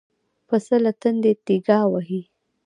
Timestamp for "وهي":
1.91-2.21